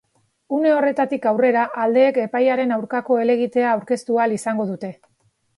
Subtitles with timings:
[0.59, 4.91] Une horretatik aurrera, aldeek epaiaren aurkako helegitea aurkeztu ahal izango dute.